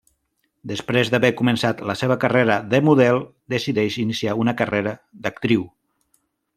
[0.69, 3.23] Després d'haver començat la seva carrera de model,
[3.57, 5.73] decideix iniciar una carrera d'actriu.